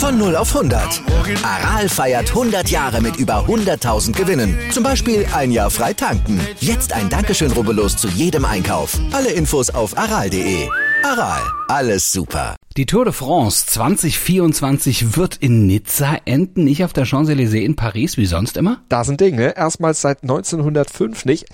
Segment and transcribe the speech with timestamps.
[0.00, 1.02] Von 0 auf 100.
[1.44, 4.58] Aral feiert 100 Jahre mit über 100.000 Gewinnen.
[4.72, 6.40] Zum Beispiel ein Jahr frei tanken.
[6.58, 8.98] Jetzt ein Dankeschön, rubbellos zu jedem Einkauf.
[9.12, 10.68] Alle Infos auf aral.de.
[11.04, 12.56] Aral, alles super.
[12.76, 18.16] Die Tour de France 2024 wird in Nizza enden, nicht auf der Champs-Élysées in Paris
[18.16, 18.82] wie sonst immer?
[18.88, 19.56] Da sind Dinge.
[19.56, 21.46] Erstmals seit 1905 nicht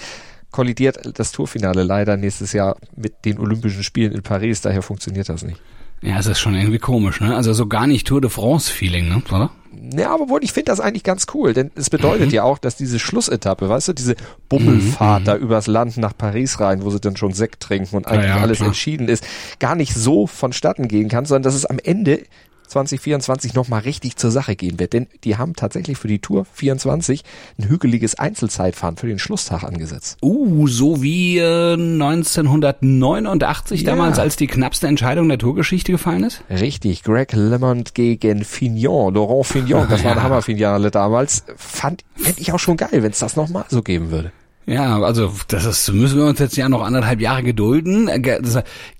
[0.56, 4.62] kollidiert das Tourfinale leider nächstes Jahr mit den Olympischen Spielen in Paris.
[4.62, 5.60] Daher funktioniert das nicht.
[6.00, 7.36] Ja, es ist schon irgendwie komisch, ne?
[7.36, 9.22] Also so gar nicht Tour de France-Feeling, ne?
[9.30, 9.50] Oder?
[9.94, 12.32] Ja, aber wohl, ich finde das eigentlich ganz cool, denn es bedeutet mhm.
[12.32, 14.16] ja auch, dass diese Schlussetappe, weißt du, diese
[14.48, 15.24] Bummelfahrt mhm.
[15.26, 18.36] da übers Land nach Paris rein, wo sie dann schon Sekt trinken und eigentlich ja,
[18.36, 18.68] ja, alles klar.
[18.68, 19.26] entschieden ist,
[19.58, 22.22] gar nicht so vonstatten gehen kann, sondern dass es am Ende
[22.68, 24.92] 2024 nochmal richtig zur Sache gehen wird.
[24.92, 27.22] Denn die haben tatsächlich für die Tour 24
[27.58, 30.18] ein hügeliges Einzelzeitfahren für den Schlusstag angesetzt.
[30.22, 33.90] Uh, so wie äh, 1989 ja.
[33.90, 36.42] damals, als die knappste Entscheidung der Tourgeschichte gefallen ist?
[36.50, 41.44] Richtig, Greg LeMond gegen Fignon, Laurent Fignon, das war ein Hammerfinale damals.
[41.56, 44.32] Fand, fände ich auch schon geil, wenn es das nochmal so geben würde.
[44.66, 48.10] Ja, also das ist, müssen wir uns jetzt ja noch anderthalb Jahre gedulden.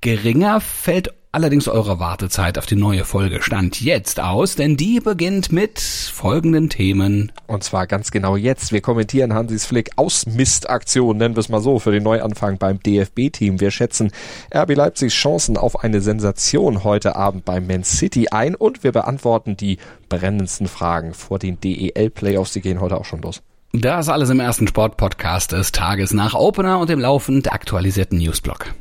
[0.00, 5.52] Geringer fällt allerdings eure Wartezeit auf die neue Folge stand jetzt aus, denn die beginnt
[5.52, 7.30] mit folgenden Themen.
[7.46, 8.72] Und zwar ganz genau jetzt.
[8.72, 13.60] Wir kommentieren Hansis Flick Ausmistaktion, nennen wir es mal so, für den Neuanfang beim DFB-Team.
[13.60, 14.12] Wir schätzen
[14.54, 19.58] RB Leipzigs Chancen auf eine Sensation heute Abend beim Man City ein und wir beantworten
[19.58, 19.76] die
[20.08, 22.54] brennendsten Fragen vor den DEL-Playoffs.
[22.54, 23.42] Die gehen heute auch schon los.
[23.74, 28.74] Das alles im ersten Sportpodcast des Tages nach Opener und dem laufend aktualisierten Newsblog.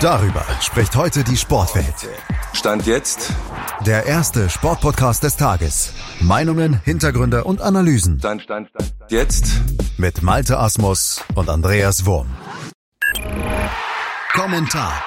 [0.00, 2.08] Darüber spricht heute die Sportwelt.
[2.52, 3.32] Stand jetzt.
[3.84, 5.92] Der erste Sportpodcast des Tages.
[6.20, 8.18] Meinungen, Hintergründe und Analysen.
[8.18, 9.10] Stand, stand, stand, stand.
[9.10, 9.46] Jetzt.
[9.96, 12.28] Mit Malte Asmus und Andreas Wurm.
[14.32, 15.02] Kommentar.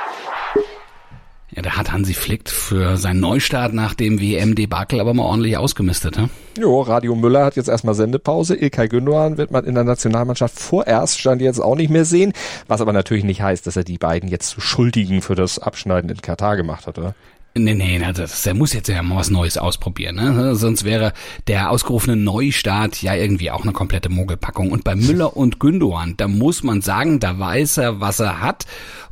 [1.59, 6.15] Ja, da hat Hansi Flick für seinen Neustart nach dem WM-Debakel aber mal ordentlich ausgemistet,
[6.15, 6.29] ne?
[6.57, 8.55] Jo, Radio Müller hat jetzt erstmal Sendepause.
[8.55, 12.31] Ilkay Gündogan wird man in der Nationalmannschaft vorerst stand jetzt auch nicht mehr sehen.
[12.69, 16.09] Was aber natürlich nicht heißt, dass er die beiden jetzt zu Schuldigen für das Abschneiden
[16.09, 17.13] in Katar gemacht hat, oder?
[17.55, 20.15] Nee, nee, das, der muss jetzt ja mal was Neues ausprobieren.
[20.15, 20.55] Ne?
[20.55, 21.13] Sonst wäre
[21.47, 24.71] der ausgerufene Neustart ja irgendwie auch eine komplette Mogelpackung.
[24.71, 28.65] Und bei Müller und Gündogan, da muss man sagen, da weiß er, was er hat.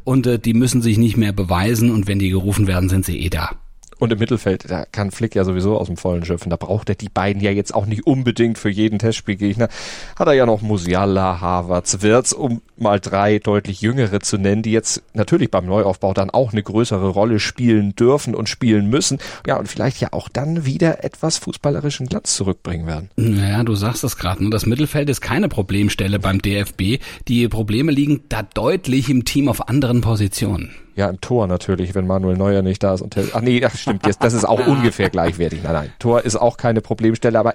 [0.04, 1.92] Und äh, die müssen sich nicht mehr beweisen.
[1.92, 3.52] Und wenn die gerufen werden, sind sie eh da.
[4.00, 6.50] Und im Mittelfeld, da kann Flick ja sowieso aus dem Vollen schöpfen.
[6.52, 9.70] Da braucht er die beiden ja jetzt auch nicht unbedingt für jeden Testspielgegner.
[10.16, 14.72] Hat er ja noch Musiala, Havertz, Wirtz, um mal drei deutlich jüngere zu nennen, die
[14.72, 19.18] jetzt natürlich beim Neuaufbau dann auch eine größere Rolle spielen dürfen und spielen müssen.
[19.48, 23.10] Ja, und vielleicht ja auch dann wieder etwas fußballerischen Glanz zurückbringen werden.
[23.16, 24.44] Naja, du sagst es gerade.
[24.44, 24.52] Ne?
[24.52, 27.02] Das Mittelfeld ist keine Problemstelle beim DFB.
[27.28, 30.72] Die Probleme liegen da deutlich im Team auf anderen Positionen.
[30.98, 33.02] Ja, im Tor natürlich, wenn Manuel Neuer nicht da ist.
[33.02, 34.24] Und ach nee, das stimmt jetzt.
[34.24, 35.62] Das ist auch ungefähr gleichwertig.
[35.62, 35.94] Nein, nein.
[36.00, 37.54] Tor ist auch keine Problemstelle, aber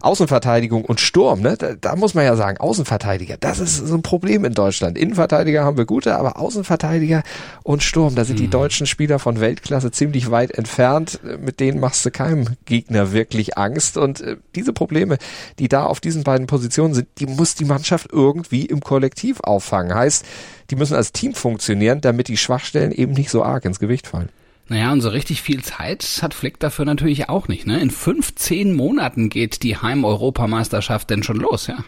[0.00, 1.54] Außenverteidigung und Sturm, ne?
[1.56, 4.98] Da, da muss man ja sagen, Außenverteidiger, das ist so ein Problem in Deutschland.
[4.98, 7.22] Innenverteidiger haben wir gute, aber Außenverteidiger
[7.62, 8.42] und Sturm, da sind mhm.
[8.42, 11.20] die deutschen Spieler von Weltklasse ziemlich weit entfernt.
[11.40, 13.98] Mit denen machst du keinem Gegner wirklich Angst.
[13.98, 15.18] Und äh, diese Probleme,
[15.60, 19.94] die da auf diesen beiden Positionen sind, die muss die Mannschaft irgendwie im Kollektiv auffangen.
[19.94, 20.24] Heißt,
[20.70, 24.30] die müssen als Team funktionieren, damit die Schwachstellen eben nicht so arg ins Gewicht fallen.
[24.68, 27.66] Naja, und so richtig viel Zeit hat Flick dafür natürlich auch nicht.
[27.66, 27.80] Ne?
[27.80, 31.78] In 15 Monaten geht die Heim-Europameisterschaft denn schon los, ja?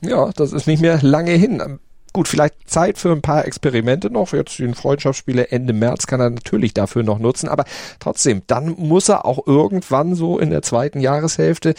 [0.00, 1.78] Ja, das ist nicht mehr lange hin.
[2.14, 4.34] Gut, vielleicht Zeit für ein paar Experimente noch.
[4.34, 7.48] Jetzt den Freundschaftsspiele Ende März kann er natürlich dafür noch nutzen.
[7.48, 7.64] Aber
[8.00, 11.74] trotzdem, dann muss er auch irgendwann so in der zweiten Jahreshälfte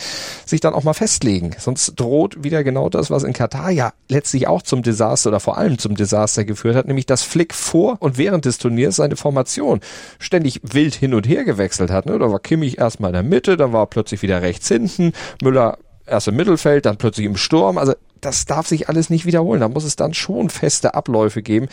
[0.45, 1.51] sich dann auch mal festlegen.
[1.59, 5.57] Sonst droht wieder genau das, was in Katar ja letztlich auch zum Desaster oder vor
[5.57, 9.81] allem zum Desaster geführt hat, nämlich dass Flick vor und während des Turniers seine Formation
[10.17, 12.07] ständig wild hin und her gewechselt hat.
[12.07, 12.17] Ne?
[12.17, 15.13] Da war Kimmich erstmal in der Mitte, dann war er plötzlich wieder rechts hinten,
[15.43, 17.77] Müller erst im Mittelfeld, dann plötzlich im Sturm.
[17.77, 19.61] Also das darf sich alles nicht wiederholen.
[19.61, 21.67] Da muss es dann schon feste Abläufe geben.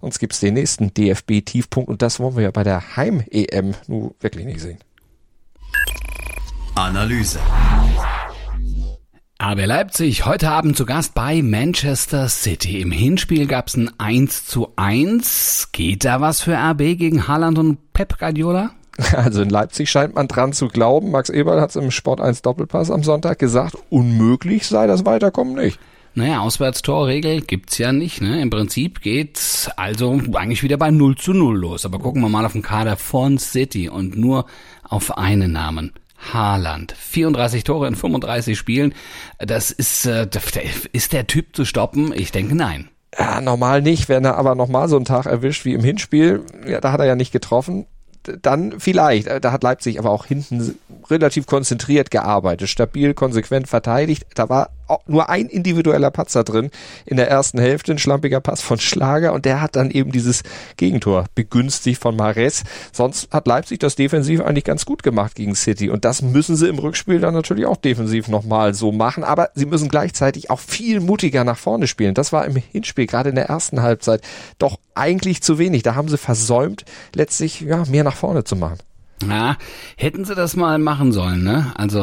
[0.00, 4.14] Sonst gibt es den nächsten DFB-Tiefpunkt und das wollen wir ja bei der Heim-EM nun
[4.20, 4.78] wirklich nicht sehen.
[6.74, 7.38] Analyse.
[9.42, 12.80] RB Leipzig heute Abend zu Gast bei Manchester City.
[12.80, 15.70] Im Hinspiel gab es ein 1 zu 1.
[15.72, 18.70] Geht da was für RB gegen Haaland und Pep Guardiola?
[19.16, 21.10] Also in Leipzig scheint man dran zu glauben.
[21.10, 25.54] Max Eberl hat es im Sport 1 Doppelpass am Sonntag gesagt, unmöglich sei das Weiterkommen
[25.54, 25.78] nicht.
[26.16, 28.20] Naja, Auswärtstorregel gibt's ja nicht.
[28.20, 28.40] Ne?
[28.40, 31.84] Im Prinzip geht's also eigentlich wieder bei 0 zu 0 los.
[31.84, 34.46] Aber gucken wir mal auf den Kader von City und nur
[34.84, 35.92] auf einen Namen.
[36.32, 36.94] Haaland.
[36.96, 38.94] 34 Tore in 35 Spielen.
[39.38, 40.28] Das ist, äh,
[40.92, 42.12] ist der Typ zu stoppen?
[42.14, 42.88] Ich denke nein.
[43.18, 46.80] Ja, normal nicht, wenn er aber nochmal so einen Tag erwischt wie im Hinspiel, ja,
[46.80, 47.86] da hat er ja nicht getroffen,
[48.42, 49.28] dann vielleicht.
[49.44, 50.78] Da hat Leipzig aber auch hinten
[51.10, 54.26] relativ konzentriert gearbeitet, stabil, konsequent verteidigt.
[54.34, 54.70] Da war
[55.06, 56.70] nur ein individueller Patzer drin
[57.06, 60.42] in der ersten Hälfte, ein schlampiger Pass von Schlager und der hat dann eben dieses
[60.76, 62.64] Gegentor begünstigt von Mares.
[62.92, 66.68] Sonst hat Leipzig das defensiv eigentlich ganz gut gemacht gegen City und das müssen sie
[66.68, 71.00] im Rückspiel dann natürlich auch defensiv nochmal so machen, aber sie müssen gleichzeitig auch viel
[71.00, 72.14] mutiger nach vorne spielen.
[72.14, 74.22] Das war im Hinspiel, gerade in der ersten Halbzeit,
[74.58, 75.82] doch eigentlich zu wenig.
[75.82, 76.84] Da haben sie versäumt,
[77.14, 78.78] letztlich ja, mehr nach vorne zu machen.
[79.28, 79.56] Ja,
[79.96, 81.72] hätten sie das mal machen sollen, ne?
[81.76, 82.00] Also,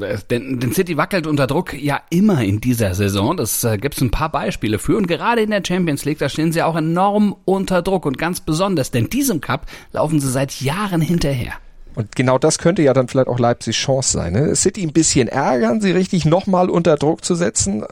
[0.00, 3.36] äh, denn, denn City wackelt unter Druck ja immer in dieser Saison.
[3.36, 4.96] Das äh, gibt's ein paar Beispiele für.
[4.96, 8.06] Und gerade in der Champions League, da stehen sie auch enorm unter Druck.
[8.06, 11.52] Und ganz besonders, denn diesem Cup laufen sie seit Jahren hinterher.
[11.94, 14.32] Und genau das könnte ja dann vielleicht auch Leipzigs Chance sein.
[14.32, 14.56] Ne?
[14.56, 17.84] City ein bisschen ärgern, sie richtig nochmal unter Druck zu setzen.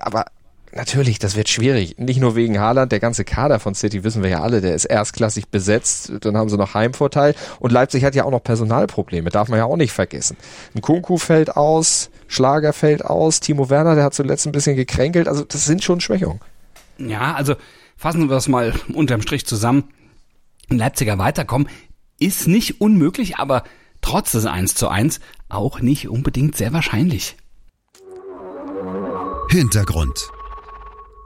[0.00, 0.26] Aber
[0.74, 1.98] Natürlich, das wird schwierig.
[1.98, 4.86] Nicht nur wegen Haaland, der ganze Kader von City wissen wir ja alle, der ist
[4.86, 9.48] erstklassig besetzt, dann haben sie noch Heimvorteil und Leipzig hat ja auch noch Personalprobleme, darf
[9.48, 10.38] man ja auch nicht vergessen.
[10.74, 15.28] Ein Kunku fällt aus, Schlager fällt aus, Timo Werner, der hat zuletzt ein bisschen gekränkelt,
[15.28, 16.40] also das sind schon Schwächungen.
[16.96, 17.54] Ja, also
[17.98, 19.84] fassen wir es mal unterm Strich zusammen.
[20.70, 21.68] Ein Leipziger weiterkommen
[22.18, 23.64] ist nicht unmöglich, aber
[24.00, 25.20] trotz des 1 zu 1
[25.50, 27.36] auch nicht unbedingt sehr wahrscheinlich.
[29.50, 30.32] Hintergrund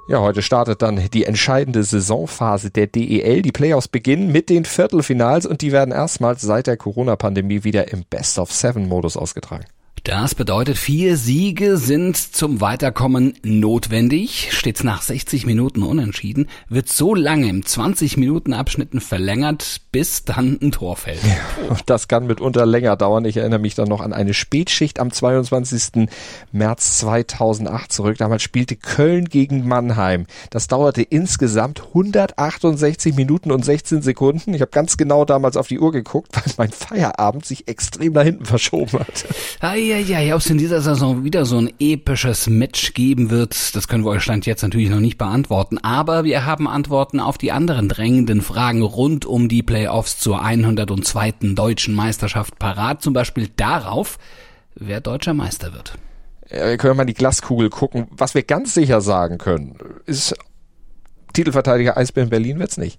[0.08, 3.42] ja, heute startet dann die entscheidende Saisonphase der DEL.
[3.42, 8.04] Die Playoffs beginnen mit den Viertelfinals und die werden erstmals seit der Corona-Pandemie wieder im
[8.08, 9.64] Best-of-Seven-Modus ausgetragen.
[10.06, 14.50] Das bedeutet, vier Siege sind zum Weiterkommen notwendig.
[14.52, 20.94] Stets nach 60 Minuten unentschieden, wird so lange im 20-Minuten-Abschnitten verlängert, bis dann ein Tor
[20.94, 21.24] fällt.
[21.24, 23.24] Ja, das kann mitunter länger dauern.
[23.24, 26.08] Ich erinnere mich dann noch an eine Spätschicht am 22.
[26.52, 28.16] März 2008 zurück.
[28.16, 30.26] Damals spielte Köln gegen Mannheim.
[30.50, 34.54] Das dauerte insgesamt 168 Minuten und 16 Sekunden.
[34.54, 38.22] Ich habe ganz genau damals auf die Uhr geguckt, weil mein Feierabend sich extrem nach
[38.22, 39.24] hinten verschoben hat.
[39.58, 43.74] Ah, ja, ja, ob es in dieser Saison wieder so ein episches Match geben wird,
[43.74, 45.78] das können wir euch Stand jetzt natürlich noch nicht beantworten.
[45.78, 51.54] Aber wir haben Antworten auf die anderen drängenden Fragen rund um die Playoffs zur 102.
[51.54, 53.02] deutschen Meisterschaft parat.
[53.02, 54.18] Zum Beispiel darauf,
[54.74, 55.94] wer deutscher Meister wird.
[56.50, 58.06] Ja, wir können mal die Glaskugel gucken.
[58.10, 59.76] Was wir ganz sicher sagen können,
[60.06, 60.34] ist
[61.32, 62.98] Titelverteidiger Eisbären Berlin wird's nicht.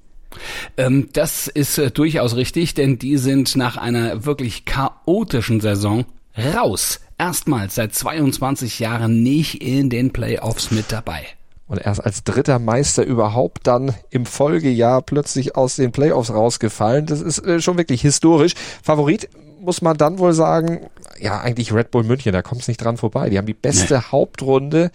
[0.76, 6.06] Ähm, das ist äh, durchaus richtig, denn die sind nach einer wirklich chaotischen Saison
[6.38, 7.00] raus.
[7.18, 11.26] Erstmals seit 22 Jahren nicht in den Playoffs mit dabei.
[11.68, 17.06] Und erst als dritter Meister überhaupt dann im Folgejahr plötzlich aus den Playoffs rausgefallen.
[17.06, 18.54] Das ist äh, schon wirklich historisch.
[18.82, 19.30] Favorit
[19.60, 20.88] muss man dann wohl sagen,
[21.20, 23.30] ja, eigentlich Red Bull München, da kommt es nicht dran vorbei.
[23.30, 24.02] Die haben die beste nee.
[24.12, 24.92] Hauptrunde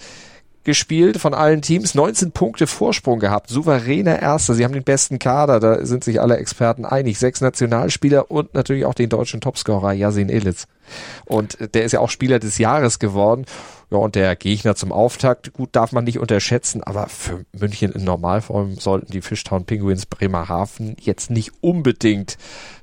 [0.65, 4.55] gespielt von allen Teams, 19 Punkte Vorsprung gehabt, souveräner Erster.
[4.55, 7.19] Sie haben den besten Kader, da sind sich alle Experten einig.
[7.19, 10.67] Sechs Nationalspieler und natürlich auch den deutschen Topscorer Yasin Ilitz.
[11.25, 13.45] Und der ist ja auch Spieler des Jahres geworden.
[13.91, 18.05] Ja, und der Gegner zum Auftakt, gut, darf man nicht unterschätzen, aber für München in
[18.05, 22.39] Normalform sollten die Fishtown Penguins Bremerhaven jetzt nicht unbedingt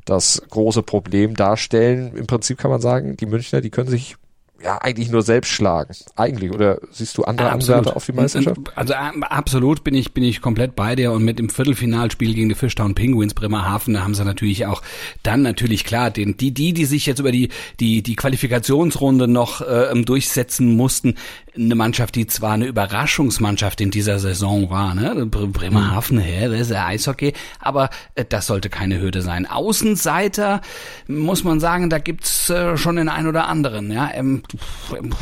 [0.06, 2.16] das große Problem darstellen.
[2.16, 4.18] Im Prinzip kann man sagen, die Münchner, die können sich
[4.64, 5.94] ja eigentlich nur selbst schlagen.
[6.16, 6.52] Eigentlich.
[6.52, 7.80] Oder siehst du andere absolut.
[7.80, 8.60] Anwärter auf die Meisterschaft?
[8.76, 12.50] Also äh, absolut bin ich, bin ich komplett bei dir und mit dem Viertelfinalspiel gegen
[12.50, 14.82] die Fishtown Penguins Bremerhaven, da haben sie natürlich auch
[15.24, 19.62] dann natürlich klar, den, die, die, die sich jetzt über die, die, die Qualifikationsrunde noch
[19.62, 21.16] äh, durchsetzen mussten,
[21.60, 25.26] eine Mannschaft, die zwar eine Überraschungsmannschaft in dieser Saison war, ne?
[25.26, 26.22] Bremerhaven, mhm.
[26.22, 29.46] hä, das ist ja Eishockey, aber äh, das sollte keine Hürde sein.
[29.46, 30.62] Außenseiter
[31.08, 34.10] muss man sagen, da gibt's äh, schon den einen oder anderen, ja.
[34.14, 34.44] Ähm,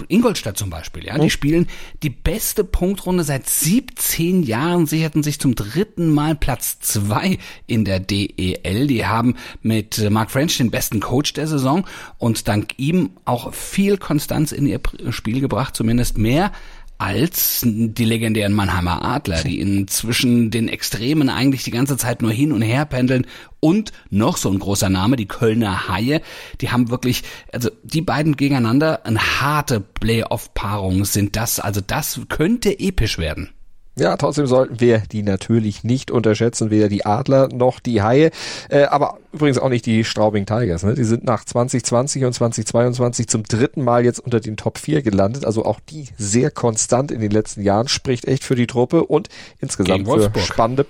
[0.08, 1.29] Ingolstadt zum Beispiel, ja, die mhm.
[1.29, 1.67] spielen
[2.03, 8.00] die beste Punktrunde seit 17 Jahren, sicherten sich zum dritten Mal Platz zwei in der
[8.00, 8.88] DEL.
[8.88, 11.86] Die haben mit äh, Mark French den besten Coach der Saison
[12.17, 14.79] und dank ihm auch viel Konstanz in ihr
[15.10, 16.51] Spiel gebracht, zumindest mehr
[17.00, 22.51] als die legendären Mannheimer Adler, die inzwischen den Extremen eigentlich die ganze Zeit nur hin
[22.51, 23.27] und her pendeln.
[23.60, 26.22] Und noch so ein großer Name, die Kölner Haie,
[26.60, 32.79] die haben wirklich, also die beiden gegeneinander, eine harte Playoff-Paarung sind das, also das könnte
[32.79, 33.50] episch werden.
[33.97, 38.31] Ja, trotzdem sollten wir die natürlich nicht unterschätzen, weder die Adler noch die Haie,
[38.69, 40.83] äh, aber übrigens auch nicht die Straubing Tigers.
[40.83, 40.93] Ne?
[40.93, 45.45] Die sind nach 2020 und 2022 zum dritten Mal jetzt unter den Top 4 gelandet,
[45.45, 49.29] also auch die sehr konstant in den letzten Jahren, spricht echt für die Truppe und
[49.59, 50.85] insgesamt für spannende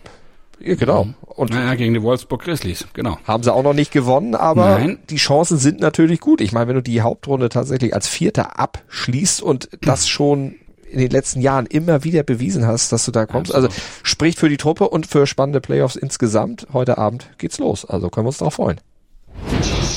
[0.59, 1.05] ja, genau.
[1.05, 1.15] Mhm.
[1.21, 3.19] Und naja, gegen die Wolfsburg Grizzlies, genau.
[3.25, 4.99] Haben sie auch noch nicht gewonnen, aber Nein.
[5.09, 6.41] die Chancen sind natürlich gut.
[6.41, 10.55] Ich meine, wenn du die Hauptrunde tatsächlich als Vierter abschließt und das schon
[10.89, 13.53] in den letzten Jahren immer wieder bewiesen hast, dass du da kommst.
[13.53, 13.70] Also
[14.03, 16.67] spricht für die Truppe und für spannende Playoffs insgesamt.
[16.74, 17.86] Heute Abend geht's los.
[17.86, 18.79] Also können wir uns darauf freuen.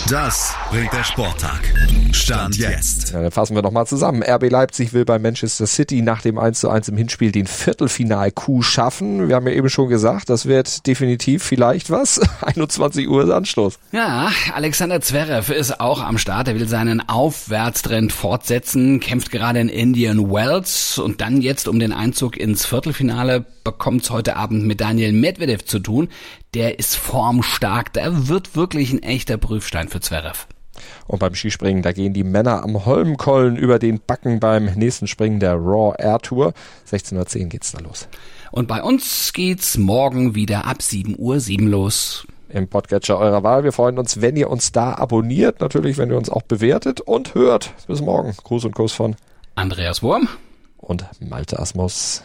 [0.09, 1.61] Das bringt der Sporttag.
[2.12, 3.12] Stand jetzt.
[3.12, 4.25] Ja, dann fassen wir nochmal zusammen.
[4.25, 8.64] RB Leipzig will bei Manchester City nach dem 1 zu 1 im Hinspiel den Viertelfinal-Coup
[8.64, 9.28] schaffen.
[9.28, 12.20] Wir haben ja eben schon gesagt, das wird definitiv vielleicht was.
[12.42, 13.78] 21 Uhr ist Anstoß.
[13.92, 16.49] Ja, Alexander Zverev ist auch am Start.
[16.49, 21.92] Er will seinen Aufwärtstrend fortsetzen, kämpft gerade in Indian Wells und dann jetzt um den
[21.92, 26.08] Einzug ins Viertelfinale bekommt es heute Abend mit Daniel Medvedev zu tun.
[26.54, 27.92] Der ist formstark.
[27.92, 30.46] Der wird wirklich ein echter Prüfstein für Zverev.
[31.06, 35.40] Und beim Skispringen, da gehen die Männer am Holmkollen über den Backen beim nächsten Springen
[35.40, 36.52] der Raw Air Tour.
[36.90, 38.08] 16.10 Uhr geht's da los.
[38.50, 42.26] Und bei uns geht's morgen wieder ab 7 Uhr 7 los.
[42.48, 43.62] Im Podcatcher eurer Wahl.
[43.62, 45.60] Wir freuen uns, wenn ihr uns da abonniert.
[45.60, 47.72] Natürlich, wenn ihr uns auch bewertet und hört.
[47.86, 48.34] Bis morgen.
[48.42, 49.14] Gruß und Kuss von
[49.54, 50.28] Andreas Wurm
[50.78, 52.24] und Malte Asmus.